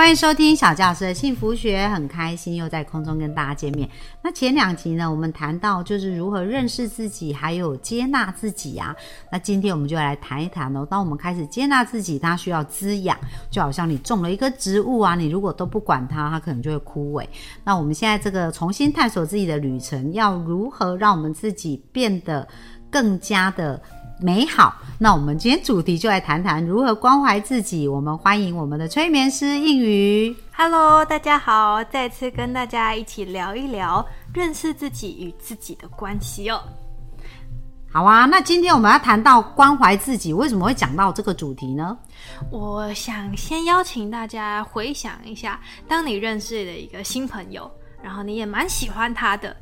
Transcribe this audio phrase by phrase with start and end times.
[0.00, 3.86] 欢迎收听小教师的幸福学，很开心又在空中跟大家见面。
[4.22, 8.96] 那前两集呢，我们谈到就是如何认识自己，还有接纳自己啊。
[9.30, 10.86] 那今天我们就来谈一谈哦。
[10.90, 13.14] 当我们开始接纳自己，它需要滋养，
[13.50, 17.26] 就好像你种了一棵植物啊，你如果都不管它，它可能就会枯萎。
[17.62, 22.48] 那我们现在这个重新探索自己的旅程，要如何让我们自己变得
[22.90, 23.78] 更加的？
[24.22, 27.88] 美好，那我们今天主题就来谈谈如何关怀自己。
[27.88, 30.36] 我们欢迎我们的催眠师应宇。
[30.52, 36.62] Hello，大家好，再次跟大家一起聊一聊认识自己与自己的关系哦。
[37.90, 41.96] 好啊，那今天我们要谈到关怀自己，为什么会讲到这个主题呢？
[42.50, 47.70] 我想先邀请大家回想一下，当你认识了一个新朋友，
[48.02, 49.56] 然后你也蛮喜欢他的。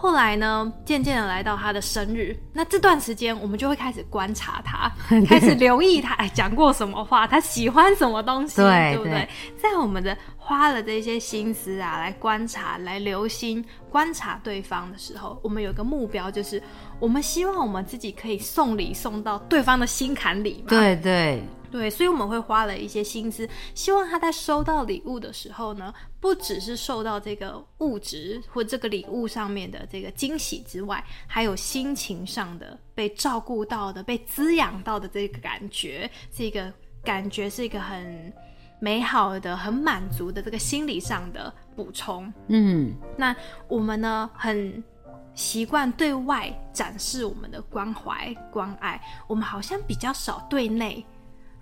[0.00, 4.88] 后来呢，渐渐的来到他的生日，那这段时间我们就会开始观察他，
[5.26, 9.28] 开始留意他，哎，讲过什么话，他喜欢什么东西，对不对？
[9.56, 16.62] 在我们的花了这些心思啊，来观察、来留心观察对方的时候，我们有个目标，就是
[17.00, 20.64] 我们希望我们自己可以送礼送到对方的心坎里。
[20.66, 21.42] 对对。
[21.70, 36.72] 对，所以我们会花了一些心思，希望他在收到礼物的时候呢，不只是受到这个物质或这个礼物上面的这个惊喜之外，还有心情上的被照顾到的、被滋养到的这个感觉，这个
[37.04, 38.32] 感觉是一个很
[38.80, 42.32] 美好的、很满足的这个心理上的补充。
[42.46, 43.36] 嗯，那
[43.68, 44.82] 我们呢，很
[45.38, 51.06] 习惯对外展示我们的关怀、关爱，我们好像比较少对内。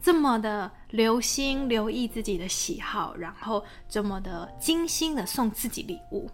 [0.02, 6.26] 这么的留心留意自己的喜好，然后这么的精心的送自己礼物。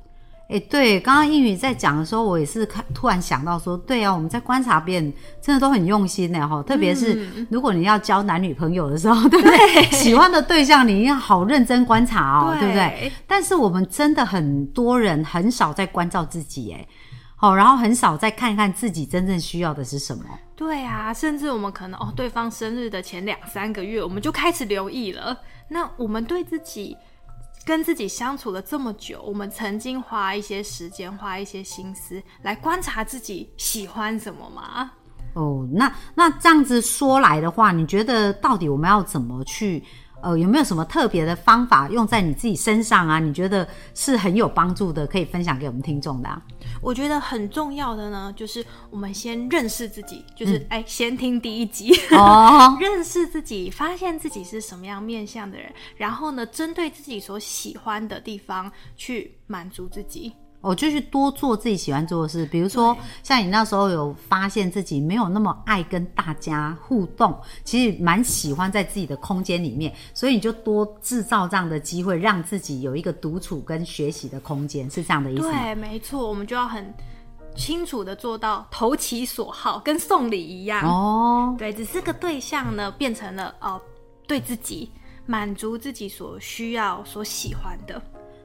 [0.51, 9.91] 哎，对，刚刚英语在讲的时候，我也是看突然想到说，对啊，我们在观察别人真的都很用心的哈，特别是如果你要交男女朋友的时候，对 不对？
[9.91, 13.11] 喜欢的对象你要好认真观察哦，对不对？
[13.27, 16.87] 但是我们真的很多人很少在关照自己，哎。
[17.43, 20.25] 哦，然后很少再看看自己真正需要的是什么。
[20.55, 25.37] 对啊，甚至我们可能哦，对方生日的前两三个月，我们就开始留意了。
[25.69, 26.97] 那我们对自己
[27.67, 34.93] 跟自己相处了这么久，我们曾经花一些时间、花一些心思来观察自己喜欢什么吗？
[35.35, 39.83] 哦，那那这样子说来的话，你觉得到底我们要怎么去？
[40.23, 43.19] 呃，有没有什么特别的方法用在你自己身上啊？
[43.19, 46.29] 你觉得是很有帮助的，可以分享给我们听众的？
[46.29, 46.41] 啊
[46.81, 60.33] 我觉得很重要的呢，就是我们先认识自己，就是哎，先听第一集哦， 认识自己，发现自己是什么样面相的人，然后呢，针对自己所喜欢的地方去满足自己。
[60.63, 75.51] 我就去多做自己喜欢做的事，比如说像你那时候有发现自己没有那么爱跟大家互动，其实蛮喜欢在自己的空间里面，所以你就多制造这样的机会，让自己有一个独处跟学习的空间，是这样的意思吗？
[75.51, 76.95] 对，没错，我们就要很
[77.57, 81.55] 清楚的做到投其所好，跟送礼一样哦。
[81.59, 83.81] 对，只是个对象呢，变成了哦，
[84.29, 84.89] 对自己
[85.27, 88.01] 满足自己所需要、所喜欢的。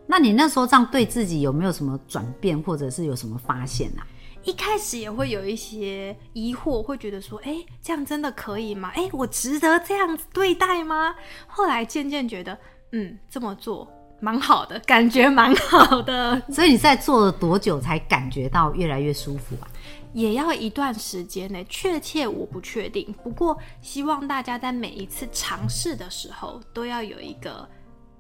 [0.08, 4.08] 那你那时候这样对自己有没有什么转变，或者是有什么发现啊？
[4.44, 8.90] 一开始也会有一些疑惑，会觉得说，哎，这样真的可以吗？
[8.96, 11.14] 哎，我值得这样子对待吗？
[11.48, 12.58] 后来渐渐觉得，
[12.94, 13.92] 嗯，这么做
[14.22, 16.42] 蛮好的，感觉蛮好的。
[16.50, 19.68] 所以你在做了多久才感觉到越来越舒服啊？
[20.14, 23.14] 也要一段时间呢，确切我不确定。
[23.22, 27.68] 不过希望大家在每一次尝试的时候，都要有一个，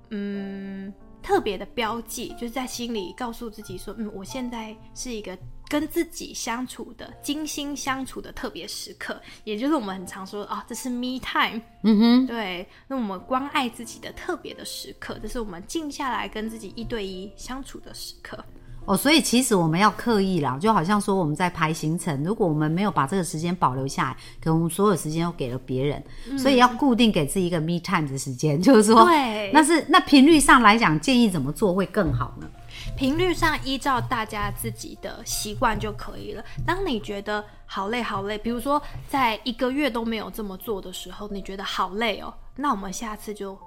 [0.10, 0.94] 嗯。
[1.28, 11.62] 特别的标记，就是在心里告诉自己说：“嗯，我现在是一个跟自己相处的、精心相处的特别时刻，也就是我们很常说啊，这是 me time。
[11.84, 18.42] 嗯哼，对，那我们关爱自己的特别的时刻，这是我们静下来跟自己一对一相处的时刻。”
[18.88, 26.02] 哦，所以其实我们要刻意啦，就好像说我们在排行程，如果我们没有把这个时间保留下来，可能我们所有时间都给了别人，
[26.40, 32.48] 所以要固定给自己一个 me time 的时间，就是说，对，那是那频率上来讲，建议怎么做会更好呢？
[32.96, 36.42] 频率上依照大家自己的习惯就可以了。
[36.66, 43.58] 当你觉得好累好累，比如说在一个月都没有这么做的时候，你觉得好累哦，那我们下次就。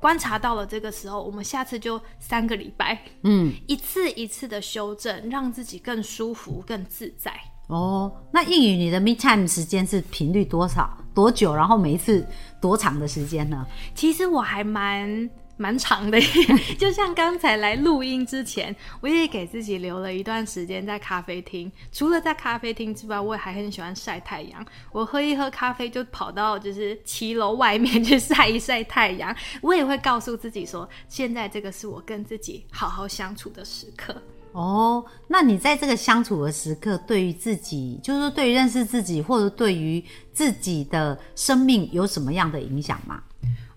[0.00, 7.32] 观察到了这个时候，我们下次就三个礼拜，嗯， 一次一次的修正，让自己更舒服、更自在。
[7.66, 11.54] 哦，那英语你的 me time 时间是频率多少多久？
[11.54, 12.26] 然后每一次
[12.62, 13.66] 多长的时间呢？
[13.94, 15.28] 其实我还蛮
[15.58, 16.26] 蛮长的耶，
[16.78, 21.70] 就像刚才来录音之前，我也给自己留了一段时间在咖啡厅。
[21.92, 24.64] 除了在咖啡厅之外，我也还很喜欢晒太阳。
[24.92, 29.34] 我喝一喝咖啡，就跑到就是骑楼外面去晒一晒太阳。
[29.60, 34.14] 我也会告诉自己说，现在这个是我跟自己好好相处的时刻。
[34.52, 40.02] 哦，那你在这个相处的时刻，对于自己，就是说对于认识自己，或者对于
[40.32, 43.22] 自己的生命有什么样的影响吗？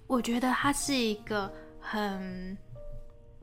[0.08, 1.52] 我觉得它是一个
[1.82, 2.58] 很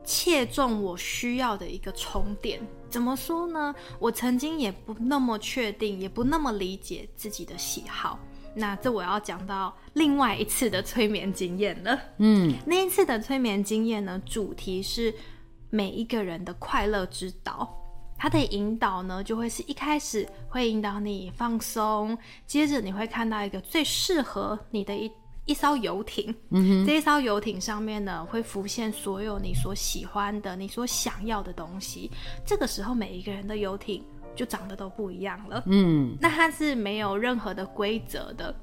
[0.03, 2.59] 切中我需要的一个充电。
[2.89, 3.75] 怎么说呢？
[3.99, 8.17] 我曾经也不那么确定，也不那么理解自己的喜好。
[8.55, 11.99] 那这我要讲到另外一次的催眠经验了。
[12.17, 15.13] 嗯，那一次的催眠经验呢，主题是
[15.69, 17.75] 每一个人的快乐之岛。
[18.17, 25.09] 它的引导呢，就会是一开始会引导你放松，接着你会看到一个最适合你的一
[25.49, 26.33] 一艘游艇。
[26.51, 32.11] 嗯这一艘游艇上面呢，会浮现所有你所喜欢的、你所想要的东西。
[32.45, 34.05] 这个时候，每一个人的游艇
[34.35, 35.63] 就长得都不一样了。
[35.65, 38.55] 嗯，那它是没有任何的规则的，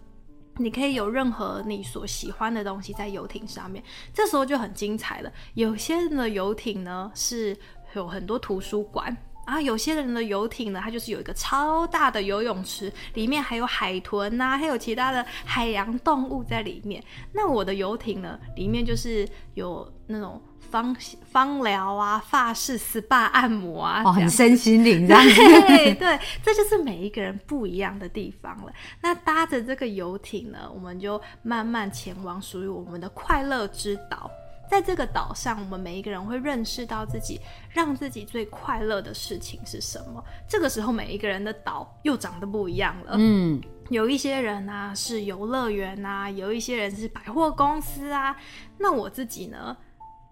[0.58, 3.82] 你可以有任何你所喜欢的东西在游艇上面，
[4.14, 5.32] 这时候就很精彩了。
[5.54, 7.56] 有些人的游艇呢是
[7.94, 9.14] 有很多图书馆。
[9.46, 17.02] 啊，有些人的游艇呢，它就是有一个超大的游泳池，里面还有海豚呐、还有其他的海洋动物在里面。
[17.32, 20.94] 那我的游艇呢，里面就是有那种芳
[21.30, 25.34] 芳疗啊、发式、SPA 按摩啊，哦，很身心灵这样子。
[25.66, 28.72] 对对，这就是每一个人不一样的地方了。
[29.00, 34.28] 那搭着这个游艇呢，我们就慢慢前往属于我们的快乐之岛。
[34.68, 37.40] 在这个岛上，我们每一个人会认识到自己
[37.70, 40.22] 让自己最快乐的事情是什么。
[40.48, 43.14] 这个时候，每一个人的岛又长得不一样了。
[43.16, 43.60] 嗯，
[43.90, 48.36] 有一些人啊是游乐园啊，有一些人是百货公司啊。
[48.78, 49.76] 那我自己呢？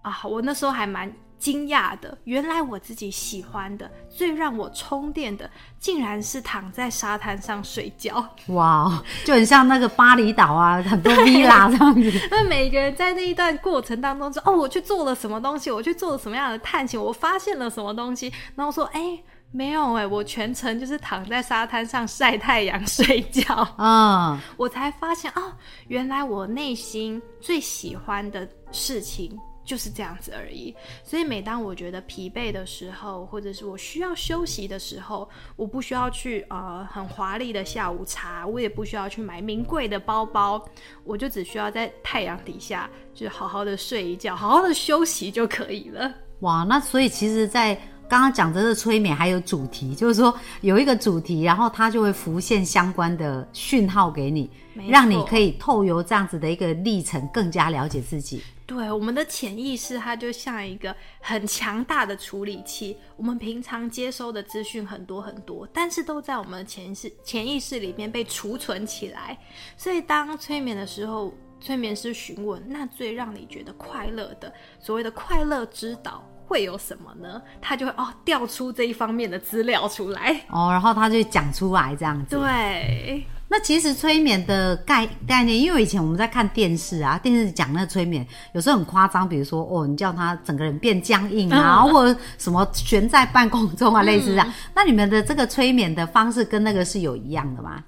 [0.02, 5.48] 啊，我那时候还蛮惊讶的，原来我自己喜欢的、最让我充电的，
[5.78, 8.26] 竟然是躺在沙滩上睡觉。
[8.48, 12.12] 哇，就很像那个巴厘岛啊，很多 villa 这样子。
[12.30, 25.52] 那每个人在那一段过程当中说：“哦，我去做了什么东西，我去做了什么样的探险，我发现了什么东西。”然后说：“哎、没有哎、我全程就是躺在沙滩上晒太阳睡觉。”嗯，我才发现哦，
[25.88, 30.74] 原来我内心最喜欢的事情就是这样子而已。
[31.02, 40.64] 所以每当我觉得疲惫的时候，或者是我需要休息的时候，我不需要去呃很华丽的下午茶，我也不需要去买名贵的包包，
[41.04, 46.12] 我就只需要在太阳底下，就好好的睡一觉，好好的休息就可以了。
[46.40, 54.50] 哇，那所以其实，在刚刚讲的是催眠还有主题，就是说有一个主题，然后它就会浮现相关的讯号给你，
[54.88, 58.42] 让你可以透由这样子的一个历程，更加了解自己。
[58.66, 69.38] 对，我们的潜意识它就像一个很强大的处理器，我们平常接收的资讯很多很多，但是都在我们的潜意识潜意识里面被储存起来。
[69.76, 76.24] 所以当催眠的时候，催眠师询问，那最让你觉得快乐的，所谓的快乐之岛。
[76.46, 77.40] 会有什么呢？
[77.60, 80.40] 他就会哦调出这一方面的资料出来。
[80.48, 82.36] 哦，然后他就讲出来这样子。
[82.36, 94.52] 对，那其实催眠的概概念，因为以前我们在看电视啊，电视讲那个催眠，有时候很夸张，比如说哦，你叫他整个人变僵硬啊，或者什么悬在半空中啊，类似这样。
[94.74, 97.82] 那你们的这个催眠的方式跟那个是有一样的吗？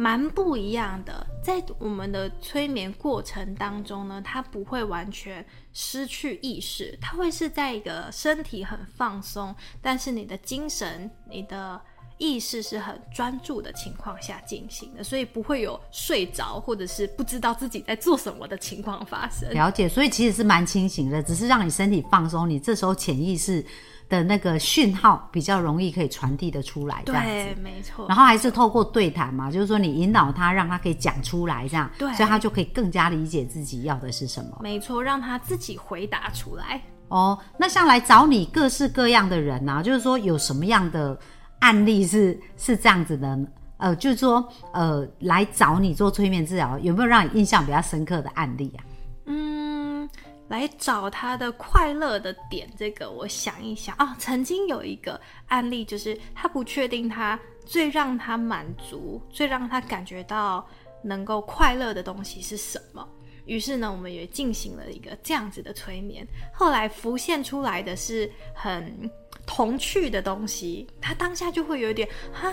[0.00, 1.26] 蛮不一样的。
[1.42, 11.78] 在我们的催眠过程当中呢，它不会完全失去意识，它会是在一个身体很放松，但是你的精神、你的
[12.20, 19.52] 意识是很专注的情况下进行的，所以不会有睡着或者是不知道自己在做什么的情况发生。
[19.54, 23.64] 了解，所以其实是蛮清醒的，只是让你身体放松，你这时候潜意识
[24.10, 27.28] 的那个讯号比较容易可以传递的出来，这样子。
[27.30, 28.06] 对，没错。
[28.06, 34.58] 然后还是透过对谈嘛，就是说你引导他，让他可以讲出来，这样，对所以他就可以更加理解自己要的是什么。
[34.60, 36.82] 没错，让他自己回答出来。
[37.08, 41.18] 哦，那像来找你各式各样的人啊，就是说有什么样的
[41.60, 43.38] 案例是是这样子的？
[43.78, 48.84] 呃，就是说呃来找你做催眠治疗，有没有让你印象比较深刻的案例啊？
[49.24, 50.06] 嗯，
[50.48, 60.66] 来找他的快乐的点，这个我想一想啊，曾经有一个案例，就是他不确定他最让他满足、最让他感觉到
[61.02, 63.08] 能够快乐的东西是什么。
[63.46, 66.26] 于是呢，我们也进行了一个这样子的催眠。
[66.52, 69.10] 后来浮现出来的是很
[69.46, 72.52] 童趣的东西，他当下就会有一点哈。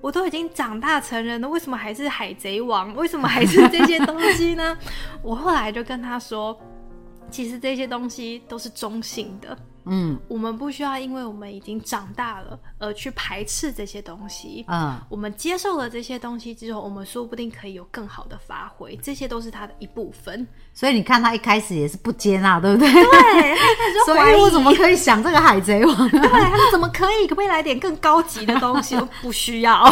[0.00, 2.94] 我都已经长大成人了，为什么还是海贼王？
[2.94, 4.78] 为什么还是这些东西呢？
[5.22, 6.58] 我后来就跟他说，
[7.30, 9.56] 其实这些东西都是中性的。
[9.86, 14.64] 嗯，我们不需要因为我们已经长大了而去排斥这些东西。
[14.68, 18.98] 嗯，我们接受了这些东西之后，我们说不定可以有更好的发挥。
[19.02, 20.46] 这些都是它的一部分。
[20.72, 22.90] 所以你看，他一开始也是不接纳，对不对？
[22.92, 23.56] 对，
[24.06, 25.96] 所以我怎么可以想这个海贼王？
[26.08, 27.26] 对，他说怎么可以？
[27.26, 28.96] 可不可以来点更高级的东西？
[29.20, 29.84] 不需要。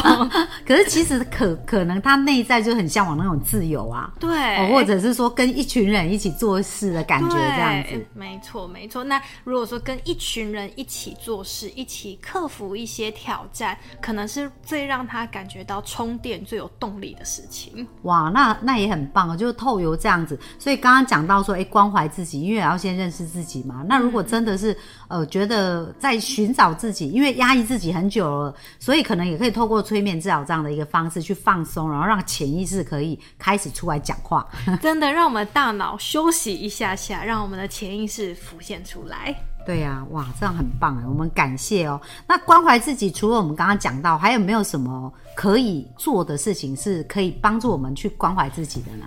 [0.66, 8.06] 可是其实可可能他内在就很向往那种自由啊，对，或者是说跟一群人一起做事的感觉，这样子。
[8.14, 9.04] 没错，没错。
[9.04, 17.86] 那如果说跟一群人一起做事，一起克服一些挑战，可能是最让他感觉到充电、最有动力的事情。
[18.02, 20.38] 哇，那那也很棒啊，就是透由这样子。
[20.58, 23.84] 所以刚刚讲到说，哎，关怀自己，因为要先认识自己嘛。
[23.88, 24.76] 那如果真的是
[25.08, 34.46] 呃，觉得在寻找自己，因为压抑自己很久了，所以可能也可以透过催眠治疗这样的一个方式去放松，然后让潜意识可以开始出来讲话。
[34.80, 39.34] 真的，让我们大脑休息一下下，让我们的潜意识浮现出来。
[39.68, 42.00] 对呀，哇，这样很棒哎，我们感谢哦。
[42.26, 49.04] 那关怀自己，除了我们刚刚讲到，还有没有什么可以做的事情是可以帮助我们去关怀自己的呢？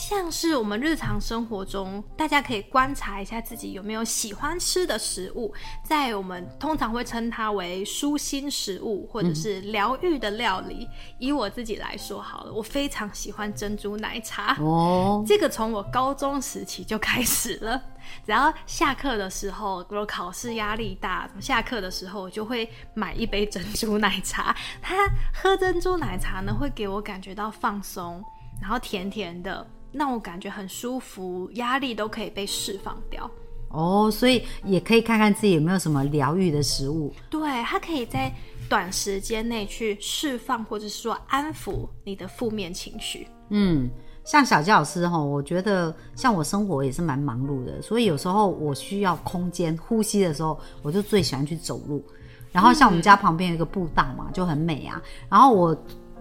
[0.00, 5.52] 像是我们日常生活中，大家可以观察一下自己有没有喜欢吃的食物，
[5.84, 10.88] 在我们通常会称它为舒心食物或者是疗愈的料理。
[11.18, 17.82] 以我自己来说好了，我非常喜欢珍珠奶茶哦，这个从我高中时期就开始了。
[18.24, 24.56] 只要下课的时候，如果考试压力大，下课的时候我就会买一杯珍珠奶茶。
[24.80, 24.96] 它
[25.34, 28.24] 喝珍珠奶茶呢，会给我感觉到放松，
[28.62, 29.66] 然后甜甜的。
[29.92, 33.30] 让我感觉很舒服，压力都可以被释放掉。
[33.68, 37.12] 哦，所以也可以看看自己有没有什么疗愈的食物。
[37.28, 38.32] 对，它可以在
[38.68, 43.28] 短时间内去释放，或者是说安抚你的负面情绪。
[43.50, 43.88] 嗯，
[44.24, 52.04] 像小佳老师哈，我觉得像我生活也是蛮忙碌的，所以有时候我需要空间呼吸的时候，我就最喜欢去走路。
[52.50, 55.00] 然后像我们家旁边有一个步道嘛，就很美啊。
[55.28, 55.76] 然后我。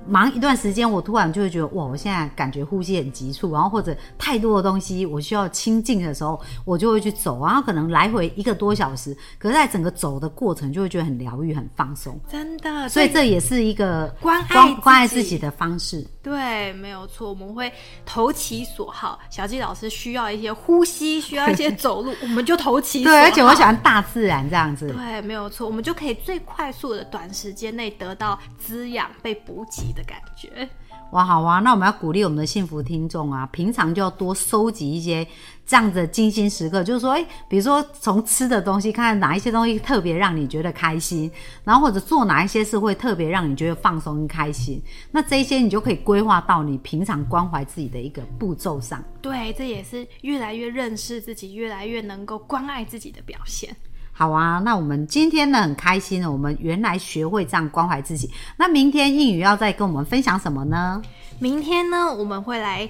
[0.09, 12.19] 忙一段时间，我突然就会觉得哇，我现在感觉呼吸很急促，然后或者太多的东西，我需要清静的时候，我就会去走，然后可能来回一个多小时，可是在整个走的过程就会觉得很疗愈、很放松。
[12.29, 16.05] 真的，所以这也是一个关爱关爱自己的方式。
[16.21, 17.71] 对，没有错，我们会
[18.05, 19.17] 投其所好。
[19.29, 24.91] 小纪老师需要一些呼吸，需要一些走路， 我们就投其所对，而且我喜欢大自然这样子。
[24.91, 30.67] 对，没有错，我们就可以最快速的短时间内得到滋养、被补给的感觉。
[31.11, 35.27] 哇，好哇，那我们要鼓励我们的幸福听众啊，平常就要多收集一些
[35.65, 41.31] 这样的精心时刻，就是说，哎，比如说从吃的东西，看看哪一些东西特别让你觉得开心，
[41.63, 44.79] 然后或者做哪一些事会特别让你觉得放松开心，
[45.11, 49.03] 那这些你就可以规划到你平常关怀自己的一个步骤上。
[49.19, 53.75] 对，这也是越来越认识自己，越来越能够关爱自己的表现。
[54.19, 58.29] 好啊，那我们今天呢很开心呢，我们原来学会这样关怀自己。
[58.57, 61.01] 那明天英语要再跟我们分享什么呢？
[61.39, 62.89] 明天呢，我们会来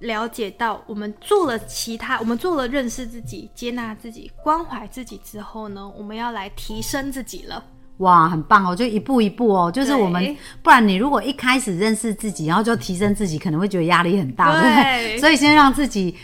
[0.00, 7.62] 了解到，我们做了其他，我们做了认识自己、接纳自己、关怀自己之后呢，我们要来提升自己了。
[7.98, 8.74] 哇，很棒哦！
[8.74, 15.18] 就一步一步哦，就是我们，不然你如果一开始认识自己，然后就提升自己，可能会觉得压力很大，对不对？
[15.18, 16.16] 所以先让自己。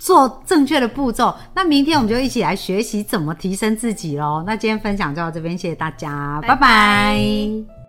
[0.00, 4.42] 做正确的步骤，那明天我们就一起来学习怎么提升自己喽。
[4.46, 7.79] 那今天分享就到这边，谢谢大家，拜拜。